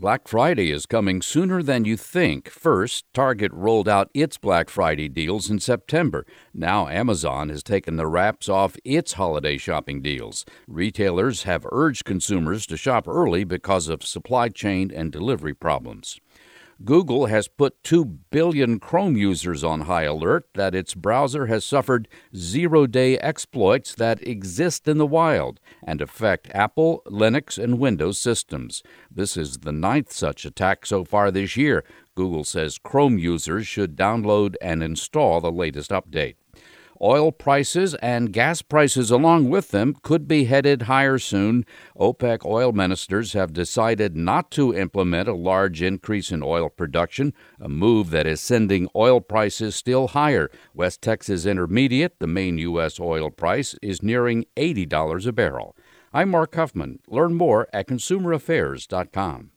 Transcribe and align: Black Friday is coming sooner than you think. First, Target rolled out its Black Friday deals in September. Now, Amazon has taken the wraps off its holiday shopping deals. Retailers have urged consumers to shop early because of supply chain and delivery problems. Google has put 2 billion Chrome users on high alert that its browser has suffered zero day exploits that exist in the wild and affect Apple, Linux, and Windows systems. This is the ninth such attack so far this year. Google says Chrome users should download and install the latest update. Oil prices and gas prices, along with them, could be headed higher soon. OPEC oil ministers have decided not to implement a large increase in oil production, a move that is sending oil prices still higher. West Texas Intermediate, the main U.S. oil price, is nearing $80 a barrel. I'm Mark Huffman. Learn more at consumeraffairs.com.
Black 0.00 0.26
Friday 0.26 0.70
is 0.70 0.86
coming 0.86 1.20
sooner 1.20 1.62
than 1.62 1.84
you 1.84 1.94
think. 1.94 2.48
First, 2.48 3.04
Target 3.12 3.52
rolled 3.52 3.86
out 3.86 4.08
its 4.14 4.38
Black 4.38 4.70
Friday 4.70 5.10
deals 5.10 5.50
in 5.50 5.60
September. 5.60 6.24
Now, 6.54 6.88
Amazon 6.88 7.50
has 7.50 7.62
taken 7.62 7.96
the 7.96 8.06
wraps 8.06 8.48
off 8.48 8.78
its 8.82 9.12
holiday 9.12 9.58
shopping 9.58 10.00
deals. 10.00 10.46
Retailers 10.66 11.42
have 11.42 11.66
urged 11.70 12.06
consumers 12.06 12.64
to 12.68 12.78
shop 12.78 13.06
early 13.06 13.44
because 13.44 13.90
of 13.90 14.02
supply 14.02 14.48
chain 14.48 14.90
and 14.90 15.12
delivery 15.12 15.52
problems. 15.52 16.18
Google 16.82 17.26
has 17.26 17.46
put 17.46 17.82
2 17.84 18.04
billion 18.30 18.80
Chrome 18.80 19.14
users 19.14 19.62
on 19.62 19.82
high 19.82 20.04
alert 20.04 20.48
that 20.54 20.74
its 20.74 20.94
browser 20.94 21.46
has 21.46 21.62
suffered 21.62 22.08
zero 22.34 22.86
day 22.86 23.18
exploits 23.18 23.94
that 23.94 24.26
exist 24.26 24.88
in 24.88 24.96
the 24.96 25.06
wild 25.06 25.60
and 25.82 26.00
affect 26.00 26.50
Apple, 26.54 27.02
Linux, 27.06 27.62
and 27.62 27.78
Windows 27.78 28.18
systems. 28.18 28.82
This 29.10 29.36
is 29.36 29.58
the 29.58 29.72
ninth 29.72 30.10
such 30.10 30.46
attack 30.46 30.86
so 30.86 31.04
far 31.04 31.30
this 31.30 31.54
year. 31.54 31.84
Google 32.14 32.44
says 32.44 32.78
Chrome 32.78 33.18
users 33.18 33.66
should 33.66 33.94
download 33.94 34.54
and 34.62 34.82
install 34.82 35.40
the 35.40 35.52
latest 35.52 35.90
update. 35.90 36.36
Oil 37.02 37.32
prices 37.32 37.94
and 37.96 38.30
gas 38.30 38.60
prices, 38.60 39.10
along 39.10 39.48
with 39.48 39.70
them, 39.70 39.96
could 40.02 40.28
be 40.28 40.44
headed 40.44 40.82
higher 40.82 41.18
soon. 41.18 41.64
OPEC 41.98 42.44
oil 42.44 42.72
ministers 42.72 43.32
have 43.32 43.54
decided 43.54 44.16
not 44.16 44.50
to 44.50 44.74
implement 44.74 45.26
a 45.26 45.34
large 45.34 45.80
increase 45.80 46.30
in 46.30 46.42
oil 46.42 46.68
production, 46.68 47.32
a 47.58 47.70
move 47.70 48.10
that 48.10 48.26
is 48.26 48.40
sending 48.40 48.86
oil 48.94 49.22
prices 49.22 49.74
still 49.74 50.08
higher. 50.08 50.50
West 50.74 51.00
Texas 51.00 51.46
Intermediate, 51.46 52.18
the 52.18 52.26
main 52.26 52.58
U.S. 52.58 53.00
oil 53.00 53.30
price, 53.30 53.74
is 53.80 54.02
nearing 54.02 54.44
$80 54.56 55.26
a 55.26 55.32
barrel. 55.32 55.74
I'm 56.12 56.30
Mark 56.30 56.54
Huffman. 56.54 56.98
Learn 57.08 57.34
more 57.34 57.66
at 57.72 57.88
consumeraffairs.com. 57.88 59.52